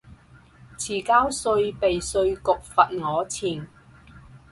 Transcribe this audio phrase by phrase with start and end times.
[0.79, 3.67] 遲交稅被稅局罰我錢